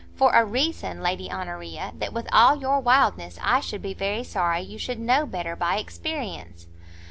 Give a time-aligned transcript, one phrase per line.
[0.15, 4.61] "For a reason, Lady Honoria, that with all your wildness, I should be very sorry
[4.61, 6.65] you should know better by experience."